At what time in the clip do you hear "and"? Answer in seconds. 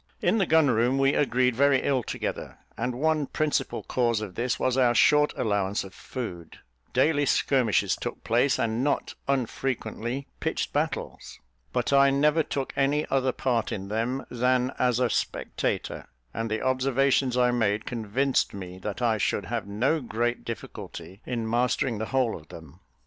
2.75-2.95, 8.57-8.83, 16.33-16.49